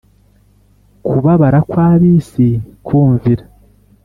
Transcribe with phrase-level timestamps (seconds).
[1.05, 2.47] Kubabara kw ab isi
[2.85, 3.43] Kumvira